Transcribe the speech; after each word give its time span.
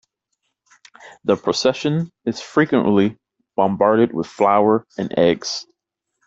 The 1.25 1.35
procession 1.35 2.09
is 2.25 2.41
frequently 2.41 3.19
bombarded 3.55 4.13
with 4.15 4.25
flour 4.25 4.87
and 4.97 5.13
eggs. 5.15 5.67